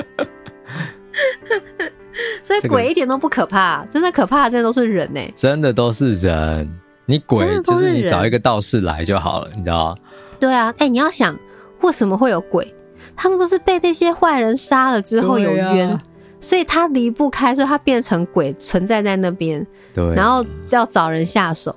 [2.43, 6.81] 所以鬼一点都不可怕，真的可怕的真的都是人呢，真的都是人。
[7.09, 9.97] 你鬼就是你找一个道士来就好了，你知道吗？
[10.41, 11.39] 对啊，哎、欸，你要想
[11.83, 12.75] 为什么会有鬼？
[13.15, 16.03] 他们都是被那些坏人杀了之后有冤，啊、
[16.41, 19.65] 所以他离不开，所以他变成鬼存在在那边。
[19.95, 21.75] 对，然后要找人下手，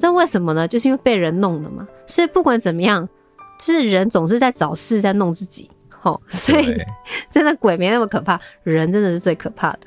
[0.00, 0.68] 那为什么呢？
[0.68, 1.86] 就是因为被人弄了嘛。
[2.08, 3.08] 所以不管怎么样，
[3.60, 5.70] 就是人总是在找事，在弄自己。
[6.00, 6.76] 吼，所以
[7.32, 9.80] 真的鬼没那么可怕，人真的是最可怕的。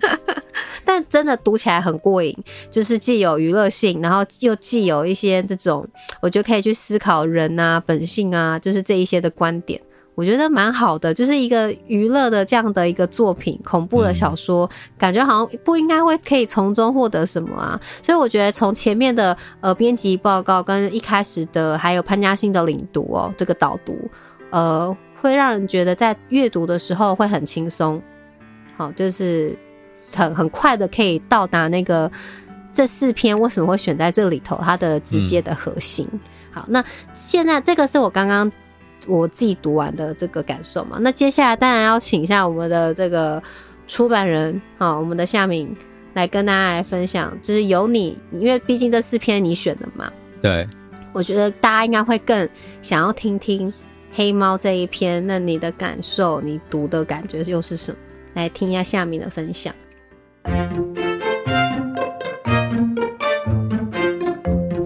[0.84, 2.36] 但真的读起来很过瘾，
[2.70, 5.88] 就是既有娱乐性，然后又既有一些这种，
[6.20, 9.80] 我觉得可以去思考人啊、本性啊，就是这一些的观点，
[10.18, 23.96] 我觉得蛮好的，就是一个娱乐的这样的一个作品，恐怖的小说，嗯、感觉好像不应该会可以从中获得什么啊，所以我觉得从前面的呃编辑报告跟一开始的还有潘嘉欣的领读哦，这个导读，
[24.50, 28.02] 呃，会让人觉得在阅读的时候会很轻松，
[28.76, 29.56] 好，就是。
[30.16, 32.10] 很很快的可以到达那个
[32.72, 36.08] 这四篇为什么会选在这里头，它的直接的核心。
[36.10, 38.50] 嗯、好，那现在这个是我刚刚
[39.08, 40.98] 我自己读完的这个感受嘛？
[41.00, 43.42] 那接下来当然要请一下我们的这个
[43.86, 45.74] 出版人啊，我们的夏明
[46.12, 50.12] 来跟大家来分享，就是由你，因为毕竟这四篇你选的嘛。
[50.40, 50.68] 对，
[51.12, 52.48] 我觉得大家应该会更
[52.82, 53.72] 想要听听
[54.12, 57.98] 黑猫这一篇，那你的感受，你读的感觉又是什么？
[58.34, 59.74] 来听一下夏明的分享。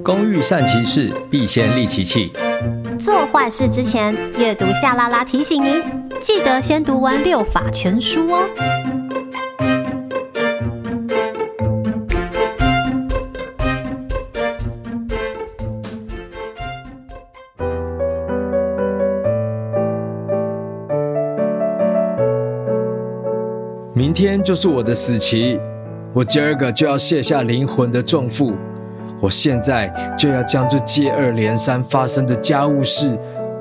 [0.04, 2.32] 工欲善其事，必先利其器。
[3.02, 5.82] 做坏事之前，阅读夏拉拉提醒您，
[6.20, 8.48] 记得先读完六法全书哦。
[23.92, 25.58] 明天就是我的死期，
[26.14, 28.52] 我今儿个就要卸下灵魂的重负。
[29.22, 29.86] 我现在
[30.18, 33.16] 就要将这接二连三发生的家务事，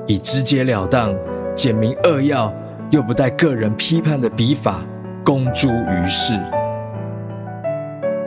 [0.08, 1.14] 以直截了当、
[1.54, 2.52] 简明扼要
[2.90, 4.84] 又不带个人批判的笔法
[5.24, 6.34] 公诸于世。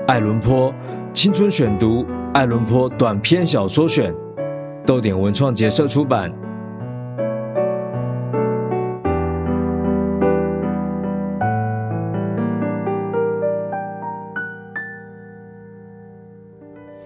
[0.08, 0.74] 艾伦坡
[1.12, 4.15] 青春选读，艾伦坡短篇小说选，
[4.86, 6.32] 逗点文创结社出版。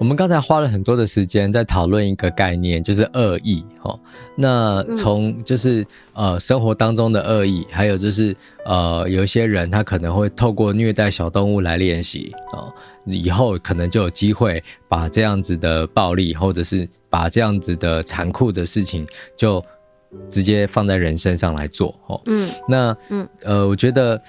[0.09, 3.63] 们刚才花了很多的时间在讨论一个概念，就是恶意。
[3.79, 3.97] 哈，
[4.35, 12.73] 那从就是呃生活当中的恶意，还有就是呃有一些人他可能会透过虐待小动物来练习哦，
[13.05, 19.63] 以后可能就有机会把这样子的暴力，或者是把这样子的残酷的事情，就
[20.31, 21.93] 直接放在人身上来做。
[22.07, 24.19] 哦，嗯，那嗯呃，我觉得。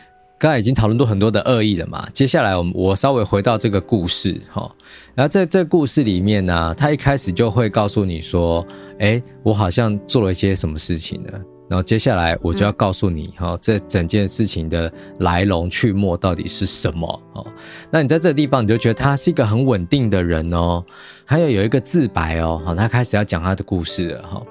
[0.41, 4.75] 刚才已经讨论过很多的恶意了嘛，接下来我我稍微回到这个故事哈，
[5.15, 8.67] 然后在这故事里面呢，他一开始就会告诉你说，
[9.01, 11.31] 哎，我好像做了一些什么事情呢？
[11.69, 17.23] 然后接下来我就要告诉你，哈、这整件事情的来龙去脉到底是什么？
[17.35, 17.47] 哦，
[17.91, 20.83] 那你在这个地方，你就觉得他是一个很稳定的人哦。
[21.27, 24.43] 还有有一个自白哦，好，他开始要讲他的故事了，哈。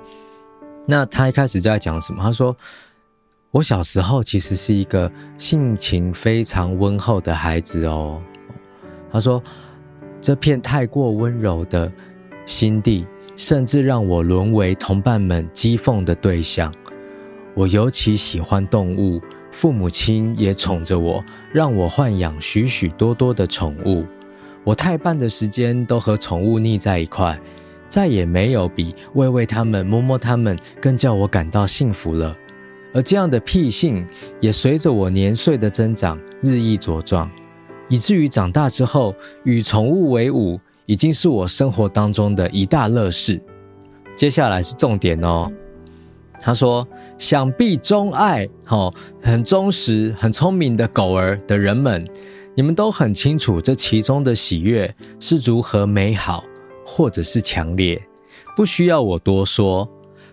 [0.86, 2.22] 那他一开始就在讲什么？
[2.22, 2.56] 他说
[3.52, 8.22] ：“我小时候其实是一个性情非常温厚的孩子哦。”
[9.12, 9.42] 他说
[10.22, 11.92] ：“这片太过温柔的
[12.46, 16.74] 心地，甚至让我沦为同伴们讥讽的对象。”
[17.56, 19.20] 我尤其喜欢动物，
[19.52, 24.06] 父母亲也宠着我，让我豢养许许多多的宠物。
[24.64, 27.38] 我太半的时间都和宠物腻在一块，
[27.88, 32.38] 再也没有比喂喂它们、摸摸它们更叫我感到幸福了。
[32.94, 34.06] 而这样的癖性
[34.40, 37.30] 也随着我年岁的增长日益茁壮，
[37.88, 43.40] 以至于长大之后与宠物为伍，已经是我生活当中的一大乐事。
[44.16, 45.52] 接下来是重点哦。
[46.42, 46.88] 他说
[47.20, 52.08] ：“想必钟爱，齁，很忠实、很聪明的狗儿的人们，
[52.56, 56.44] 你们都很清楚这其中的喜悦是如何美好，
[56.86, 58.02] 或者是强烈，
[58.56, 59.88] 不需要我多说。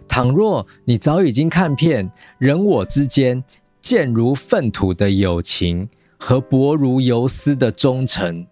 [0.08, 3.42] 倘若你早已经看遍人我之间
[3.80, 5.88] 贱如粪土的友情
[6.18, 8.46] 和薄如游丝的忠诚，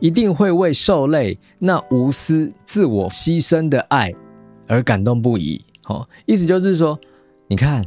[0.00, 4.12] 一定会为受累那无私、自我牺牲的爱
[4.66, 6.98] 而感动不已。”哦，意思就是说，
[7.46, 7.82] 你看，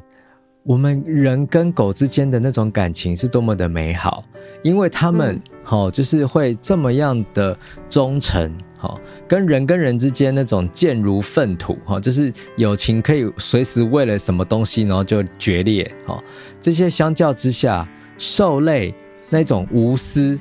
[0.63, 4.23] 我们人跟狗之间的那种感情是多么的美好，
[4.63, 7.57] 因为他们，好、嗯，就是会这么样的
[7.87, 16.19] 忠诚，好，跟人跟人之间那种贱如粪土，哈，就是友情可以随时为了什么东西，然后就决裂，哈，
[16.59, 18.91] 这些相较之下，兽类
[19.29, 20.39] 那种无私、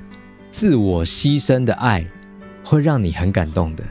[0.50, 2.03] 自我牺牲的爱，
[2.64, 3.85] 会让你很感动的。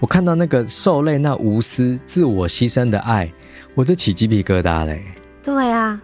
[0.00, 3.32] 我看到那个兽类那无私、自我牺牲的爱，
[3.76, 5.00] 我就起鸡皮疙瘩嘞。
[5.44, 6.02] 对啊，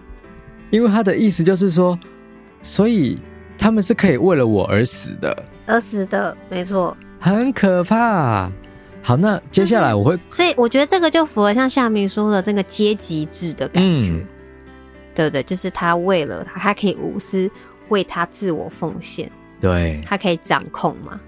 [0.71, 1.99] 因为他的意思就是说，
[2.63, 3.19] 所以
[3.59, 8.51] 他们是可以为了我而死的，而死的，没错，很可怕。
[9.03, 14.27] 好，那接下来我会，所以我觉得这个就符合像夏明说的这个阶级制的感觉，嗯、
[15.15, 15.43] 对不对？
[15.43, 17.51] 就是他为了他，他可以无私
[17.89, 19.31] 为他自我奉献，
[19.61, 21.19] 对，他可以掌控嘛。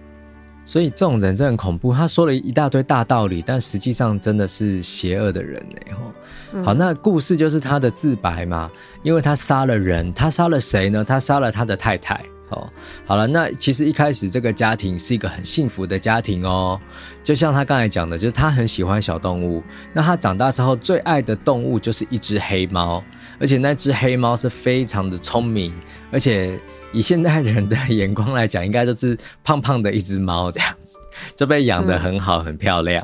[0.64, 1.92] 所以这种人真的很恐怖。
[1.92, 6.62] 他说了一大堆大道理，但实际上真的是邪恶的人呢。
[6.62, 8.70] 好，那故事就是他的自白嘛。
[9.02, 11.02] 因为他杀了人，他杀了谁呢？
[11.02, 12.22] 他杀了他的太太。
[12.52, 12.72] 哦，
[13.04, 16.80] 好了，那其实一开始这个家庭是一个很幸福的家庭哦。
[17.24, 19.62] 就像他刚才讲的，就是他很喜欢小动物。
[19.92, 23.02] 那他长大之后最爱的动物就是一只黑猫，
[23.40, 25.74] 而且那只黑猫是非常的聪明，
[26.12, 26.60] 而且。
[26.94, 30.98] 以现代人的眼光来讲，应该就是胖胖的一只猫这样子，
[31.34, 33.02] 就被养得很好，很漂亮。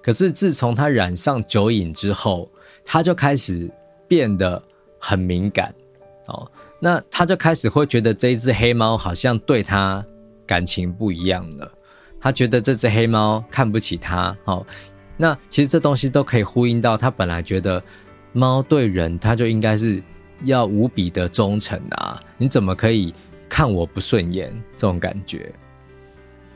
[0.00, 2.48] 可是自从他染上酒瘾之后，
[2.84, 3.68] 他就开始
[4.06, 4.62] 变得
[5.00, 5.74] 很敏感
[6.28, 6.48] 哦。
[6.84, 10.04] 那他就开始会觉得这一只黑猫好像对他
[10.46, 11.72] 感情不一样了。
[12.20, 14.36] 他觉得这只黑猫看不起他。
[14.44, 14.66] 哦，
[15.16, 17.82] 那其实这东西都可以呼应到他本来觉得
[18.34, 20.02] 猫对人，他就应该是。
[20.42, 22.20] 要无比的忠诚啊！
[22.36, 23.14] 你怎么可以
[23.48, 24.52] 看我不顺眼？
[24.76, 25.50] 这种感觉，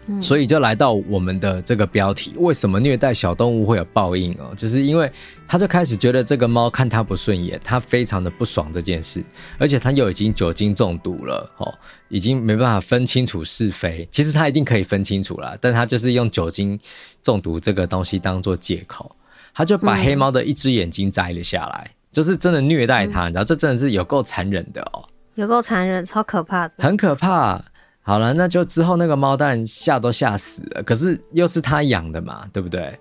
[0.08, 4.52] 嗯，所以就来到我们的这个标题：为什么虐待小动物会有报应哦？
[4.56, 5.10] 就是因为
[5.46, 9.22] 他就开始觉得这个猫看他不顺眼，他非常的不爽这件事，
[9.58, 11.72] 而且他又已经酒精中毒了哦，
[12.08, 14.08] 已经没办法分清楚是非。
[14.10, 16.78] 其实他一定可以分清楚啦，但他就是用酒精
[17.22, 19.14] 中毒这个东西当做借口，
[19.54, 21.90] 他就把黑猫的一只眼睛摘了下来。
[22.10, 27.62] 就是真的虐待他，然后这真的是有够残忍的哦，有够残忍，超可怕的，很可怕。
[28.08, 32.98] 好了，那就之后那个猫蛋吓都吓死了，可是又是他养的嘛，对不对？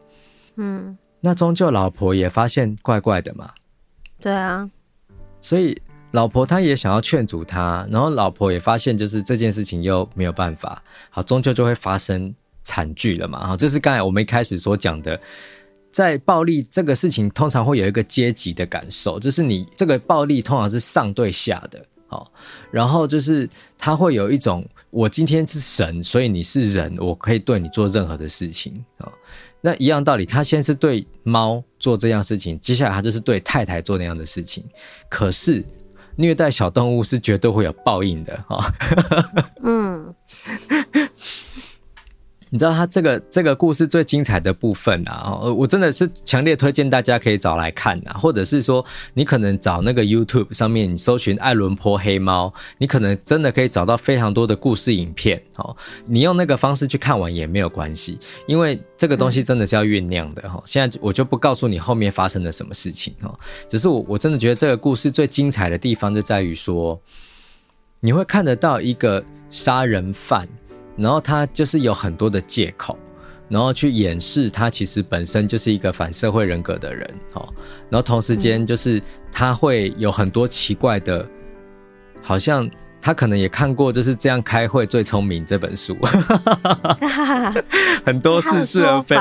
[0.58, 3.50] 嗯，那终究老婆也发现怪怪的嘛，
[4.20, 4.70] 对啊，
[5.40, 5.80] 所以
[6.12, 13.48] 老婆她也想要劝阻他，然后老婆也发现就是这件事情又没有办法，好，终究就会发生惨剧了嘛。
[13.48, 15.18] 好，这是刚才我们一开始所讲的。
[15.90, 22.32] 在暴力这个事情，通常会有一个阶级的感受，就是你这个暴力通常是上对下的，好，
[22.72, 29.12] 然后就是他会有一种，我今天是神，所以你是人，我可以对你做任何的事情啊。
[29.60, 34.64] 那一样道理，他先是对猫做这样事情，接下来他就是对太太做那样的事情。
[35.10, 35.66] 可是
[36.16, 38.74] 虐待小动物是绝对会有报应的啊。
[39.64, 40.16] 嗯。
[42.50, 55.76] 你知道他这个这个故事最精彩的部分啊，我真的是强烈推荐大家可以找来看啊，或者是说你可能找那个 YouTube 上面，你搜寻爱伦坡黑猫，你可能真的可以找到非常多的故事影片哦。
[56.06, 60.62] 你用那个方式去看完也没有关系，因为这个东西真的是要酝酿的哈。
[60.66, 63.38] 现在我就不告诉你后面发生了什么事情哈，
[63.68, 67.00] 只是我我真的觉得这个故事最精彩的地方就在于说，
[68.00, 70.48] 你会看得到一个杀人犯。
[70.98, 72.98] 然后他就是有很多的借口，
[73.48, 77.48] 然后去掩饰他其实本身就是一个反社会人格的人，哦，
[77.90, 81.26] 然后同时间就是他会有很多奇怪的，
[82.22, 82.70] 好像
[83.00, 85.96] 他可能也看过就是这样开会最聪明这本书，
[88.04, 89.16] 很多似是而非，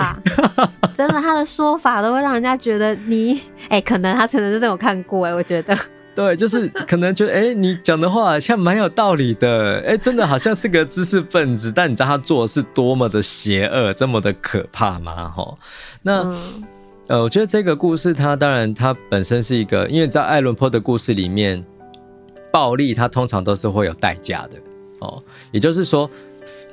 [0.94, 5.76] 真的他的说法都会让人家觉得你，哎，可能他可能真的有看过，哎，我觉得。
[6.16, 15.28] 对，就是可能觉得，哎、欸，你讲的话好像蛮有道理的，哎、欸，真的好像是个知识分子，但你知道他做的是多么的邪恶，这么的可怕吗？
[15.28, 15.58] 哈，
[16.00, 16.64] 那、嗯、
[17.08, 21.62] 呃，我觉得这个故事，它当然它本身是一个，因为在爱伦坡的故事里面，
[22.50, 24.56] 暴力它通常都是会有代价的，
[25.00, 26.08] 哦，也就是说，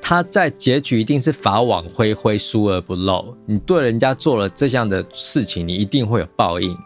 [0.01, 6.77] 他在结局一定是法网恢恢，疏而不漏，你对人家做了这样的事情，你一定会有报应，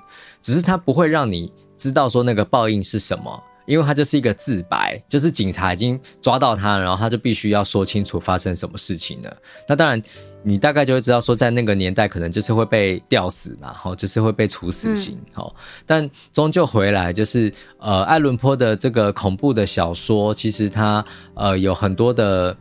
[0.41, 1.53] 只是他不会让你。
[1.77, 9.37] 知道说那个报应是什么，因为他就是一个自白，就是警察已经抓到他，然后他就必须要说清楚发生什么事情了。
[9.67, 10.01] 那当然，
[10.43, 15.61] 你大概就会知道说，在那个年代可能就是会被吊死嘛，好，就是会被处死刑，好、嗯。
[15.85, 21.03] 但终究回来，就是呃，爱伦坡的这个恐怖的小说，其实它
[21.35, 22.55] 呃有很多的。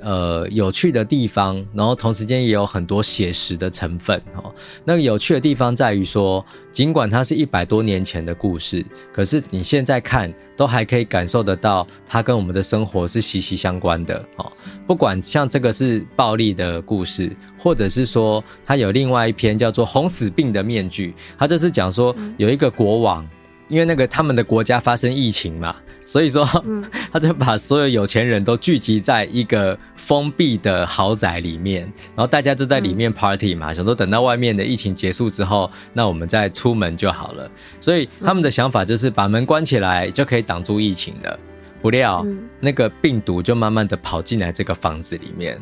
[0.00, 4.52] 呃，有趣的地方，然后同时间也有很多写实的成分哦。
[4.84, 14.52] 那个有趣的地方在于说，尽管它是一百多年前的故事，可是你现在看都还可以感受得到，它跟我们的生活是息息相关的哦。
[14.86, 23.28] 不管像这个是暴力的故事，或者是说它有另外一篇叫做《红死病的面具》，它就是讲说有一个国王。
[23.68, 25.76] 因为那个他们的国家发生疫情嘛，
[26.10, 26.44] 所以说，
[27.12, 31.82] 他就把所有有钱人都聚集在一个封闭的豪宅里面，
[32.16, 37.48] 然后大家就在里面 party 嘛，想说等到外面的疫情结束之后，那我们再出门就好了。
[37.80, 41.38] 所以他们的想法就是把门关起来就可以挡住疫情了。
[41.80, 42.26] 不料
[42.58, 45.56] 那个病毒就慢慢的跑进来这个房子里面。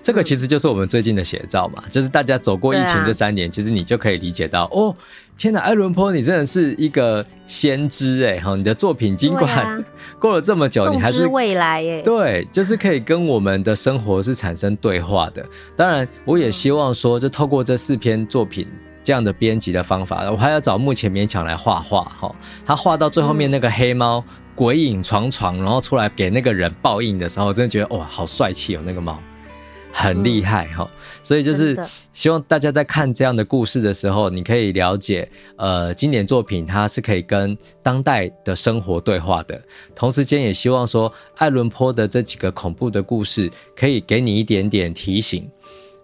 [0.00, 4.92] 这个其实就是我们最近的写照嘛，就是大家走过疫情这三年，其实你就可以理解到，哦，
[5.36, 9.84] 天哪，艾伦坡，你真的是一个先知哎，哈，你的作品尽管
[10.20, 15.44] 过了这么久，你还是未来哎，对，就是可以跟我们的生活是产生对话的。
[15.74, 18.68] 当然，我也希望说，就透过这四篇作品
[19.02, 22.32] 这样的编辑的方法，我还要找目前勉强来画画哈，
[22.64, 24.22] 他画到最后面那个黑猫
[24.54, 29.18] 鬼影幢幢，然后出来给那个人报应的时候，我真的觉得哇，好帅气哦，那个猫。
[29.92, 30.90] 很厉害哈，
[31.22, 31.78] 所以就是
[32.12, 39.60] 希望大家在看这样的故事的时候，你可以了解，呃，经典作品它是可以跟当代的生活对话的。
[39.94, 45.48] 同时间也希望说，爱伦坡的这几个恐怖的故事可以给你一点点提醒，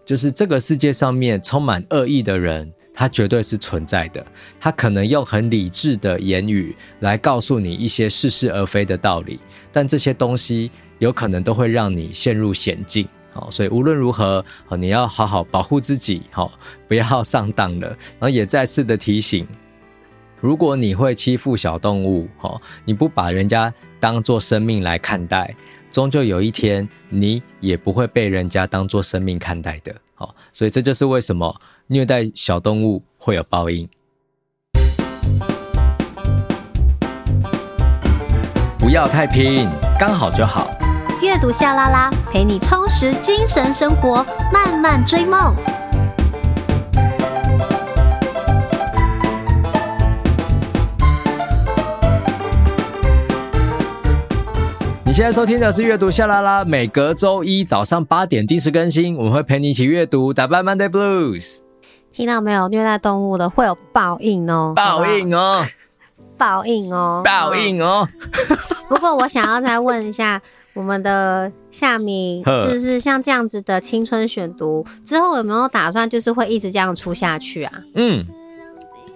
[0.04, 4.24] 就是这个世界上面充满恶意的人，他绝对是存在的。
[4.60, 9.40] 他可能用很理智的言语来告诉你一些似是而非的道理，
[9.72, 13.08] 但这些东西有可能都会让你陷入险境。
[13.38, 14.44] 好，所以无论如何，
[14.76, 16.50] 你要好好保护自己，好，
[16.88, 17.86] 不要上当了。
[17.86, 19.46] 然后也再次的提醒，
[20.40, 25.54] 如果你会欺负小动物，好，你不把人家当做生命来看待，
[25.88, 29.94] 终究有一天你也不会被人家当做生命看待的。
[30.16, 33.88] 好，所以这就是为什么虐待小动物会有报应。
[38.80, 40.77] 不要太拼，刚好就好。
[41.38, 45.54] 阅读夏拉拉，陪你充实精神生活，慢慢追梦。
[55.04, 61.58] 你现在收听的是阅读夏拉拉，每隔周一早上八点定时更新，我们会陪你一起阅读，打败 Monday Blues。
[62.10, 62.66] 听到没有？
[62.66, 65.64] 虐待动物的会有报应哦，报应哦，
[66.36, 68.08] 报应哦，报应哦。
[68.90, 70.42] 不过我想要再问一下。
[70.78, 77.72] 我们的夏明就是像这样子的青春选读之后有没有打算就是会一直这样出下去啊？
[77.96, 78.24] 嗯，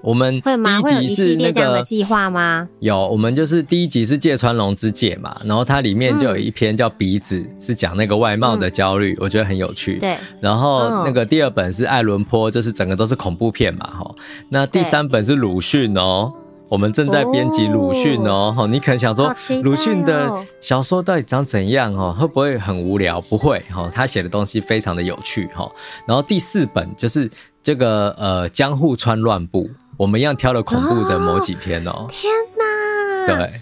[0.02, 0.80] 我们会吗？
[0.80, 2.68] 会有一系列这样的计划吗？
[2.80, 9.98] 有，我们就是第一集是芥川龙之介嘛，然后它里面就有一篇叫鼻子，嗯、是讲那个外貌的焦虑，嗯、我觉得很有趣。
[9.98, 14.12] 对，然后那个第二本是爱伦坡，就是整个都是恐怖片嘛，哈。
[14.48, 16.32] 那第三本是鲁迅哦。
[16.72, 19.30] 我们正在编辑鲁迅哦，哦，你可能想说
[19.62, 22.16] 鲁迅的小说到底长怎样哦？
[22.18, 23.20] 会不会很无聊？
[23.20, 25.70] 不会哈，他写的东西非常的有趣哈。
[26.06, 27.30] 然后第四本就是
[27.62, 29.68] 这个呃江户川乱步，
[29.98, 32.06] 我们一样挑了恐怖的某几篇哦。
[32.08, 33.60] 天哪，对，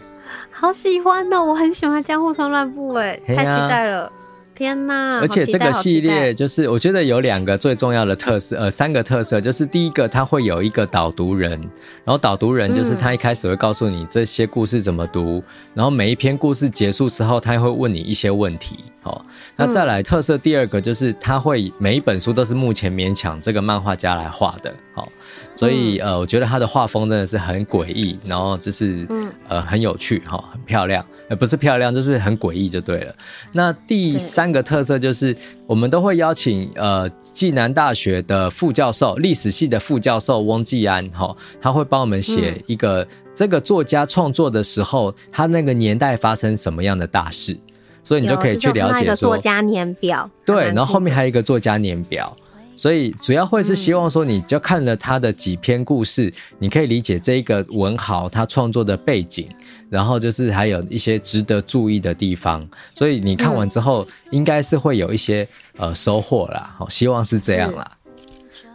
[0.52, 4.12] 好喜欢哦，我很喜欢江户川乱步，哎，太期待了。
[4.60, 5.20] 天呐！
[5.22, 11.58] 而且这个系列就是，我觉得有两个最重要的特色，呃，三个特色，就是第一个，它会有一个导读人，
[12.04, 18.84] 然后导读人就是他一开始会告诉你这些故事怎么读，嗯、然后每一篇故事结束之后，他会问你一些问题。
[19.02, 19.24] 好，
[19.56, 24.70] 那再来特色第二个就是，他会每一本书都是目前勉强这个漫画家来画的。
[24.92, 25.10] 好。
[25.54, 29.06] 所以呃，我觉得他的画风真的是很诡异，然后就是
[29.48, 33.14] 呃很有趣哈，很漂亮，呃不是漂亮，就是很诡异就对了。
[33.52, 35.36] 那第三个特色就是，
[35.66, 47.58] 我们都会邀请呃暨南大学的副教授，历史系的副教授翁继安哈，他会帮我们写一个这个作家创作的时候，他那个年代发生什么样的大事，
[48.02, 50.30] 所以你就可以去了解说作家年表。
[50.46, 52.34] 对，然后后面还有一个作家年表。
[52.80, 59.46] 所以主要会是希望说，你就看了他的几篇故事，你可以理解这一个文豪他创作的背景，
[59.90, 62.66] 然后就是还有一些值得注意的地方。
[62.94, 66.74] 所以你看完之后，应该是会有一些呃收获啦。
[66.78, 67.86] 好，希望是这样啦。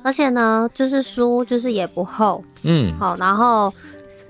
[0.04, 3.74] 而且呢，就是书就是也不厚，嗯，好，然后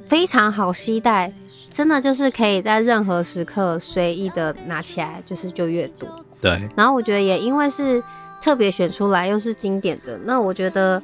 [0.07, 1.33] 非常好携带，
[1.69, 6.07] 真的就是可以在任何时刻随意的拿起来，就是就阅读。
[6.41, 6.69] 对。
[6.77, 8.01] 然后我觉得也因为是。
[8.45, 11.01] 特别选出来又是经典的，那我觉得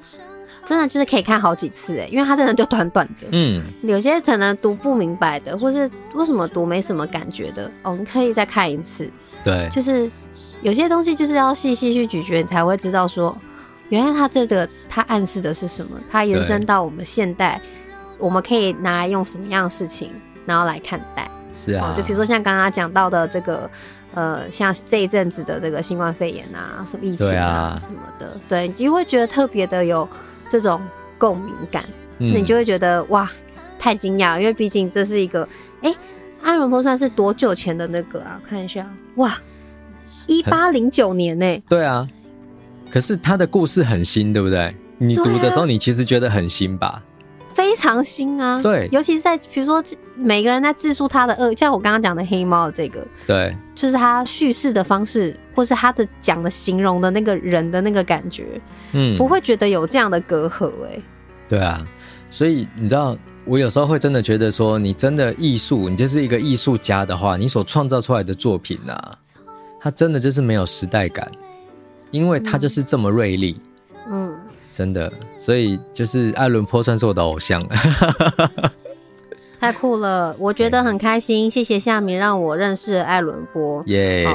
[0.63, 9.09] 真的就是可以看好几次哎，因为它真的就短短的，嗯，有些可能读不明白的，或是为什么读没什么感觉的，哦，你可以再看一次，
[9.43, 10.07] 对，就是
[10.61, 13.35] 有些东西就是要细细去咀嚼，你才会知道说，
[13.89, 17.59] 原来它这个它暗示的是什么，它延伸到我们现代，
[18.19, 20.11] 我们可以拿来用什么样的事情，
[20.45, 23.67] 然后来看待，是啊，就比如说像刚刚讲到的这个。
[24.13, 30.07] 呃，像这一阵子的这个新冠肺炎啊，什么疫情啊，什么的，对，你就会觉得特别的有
[30.49, 30.81] 这种
[31.17, 31.83] 共鸣感，
[32.19, 33.29] 嗯，那你就会觉得哇，
[33.79, 35.47] 太惊讶，因为毕竟这是一个，
[35.81, 35.93] 哎，
[36.43, 38.41] 安伦坡算是多久前的那个啊？
[38.47, 38.85] 看一下，
[39.15, 39.37] 哇，
[40.27, 41.45] 一八零九年呢？
[41.45, 41.63] 欸？
[41.69, 42.07] 对啊，
[42.89, 44.75] 可是他的故事很新，对不对？
[44.97, 47.01] 你读的时候，你其实觉得很新吧？
[47.53, 49.83] 非常新啊，对，尤其是在比如说
[50.15, 58.45] 每个人在自述他的恶，像我刚刚讲的黑猫这个，对，就是他叙事的方式，或是他的讲的形容的那个人的那个感觉，
[58.93, 61.03] 嗯，不会觉得有这样的隔阂哎、欸。
[61.47, 61.85] 对啊，
[62.29, 69.17] 所以你知道，我有时候会真的觉得说，你真的艺术，你就是一个艺术家的话，你所创造出来的作品啊，
[69.79, 71.29] 它真的就是没有时代感，
[72.11, 73.59] 因为它就是这么锐利，
[74.09, 74.33] 嗯。
[74.81, 77.61] 嗯真的，所以就是艾伦坡算是我的偶像，
[79.61, 80.35] 太酷了！
[80.39, 84.27] 我觉得很开心，谢谢夏明让我认识艾伦坡，耶！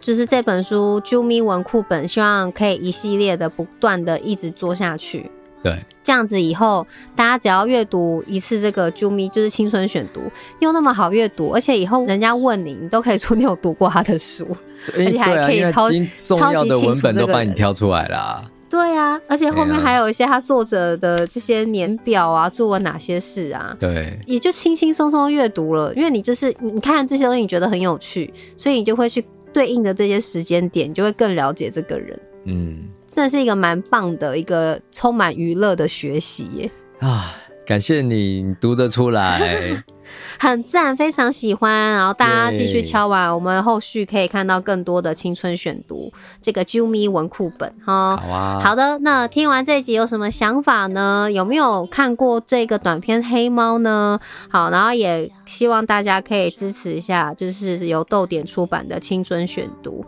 [0.00, 5.28] 就是这本书《啾咪文库本》，希望可以一系列的不断的一直做下去。
[5.60, 6.86] 对，这样子以后
[7.16, 10.20] 大家只要阅读一次这个啾咪，就是青春选读，
[10.60, 14.46] 又那么好阅读，而且以后人家问你，你都可以说你有读过他的书，
[14.96, 18.44] 而且还可以超级、啊、重要的文本都帮你挑出来了。
[18.70, 23.76] 对啊，而且后面还有一些他作者的这些年表啊，做了哪些事啊？
[23.80, 32.18] 对，也就轻轻松松阅读了，因为你就是你看这些东西，你觉得很有趣，所以你就会去对应的这些时间点，你就会更了解这个人。
[32.44, 36.70] 嗯，真的是一个蛮棒的一个充满娱乐的学习耶！
[37.00, 37.34] 啊，
[37.66, 39.82] 感谢你，你读得出来。
[40.38, 41.72] 很赞，非常喜欢。
[41.92, 48.16] 然后大家继续敲完，我们后续可以看到更多的青春选读这个啾咪文库本哈。
[48.16, 48.98] 好啊，好的。
[49.00, 51.30] 那听完这一集有什么想法呢？
[51.30, 54.18] 有没有看过这个短片黑猫呢？
[54.48, 60.04] 好，然后也希望大家可以支持一下，就是由豆点出版的青春选读。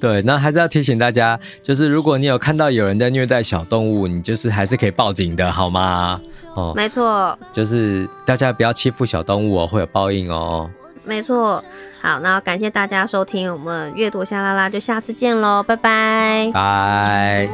[0.00, 6.20] 对，那还是要提醒大家，就是如果你有看到有人在虐待小动物，你就是还是可以报警的，好吗？
[6.54, 10.68] 哦，没错，就是大家不要欺负小动物哦，会有报应哦。
[11.04, 11.62] 没错，
[12.00, 17.48] 好，那感谢大家收听我们阅读夏 LaLa，就下次见喽，拜拜，拜。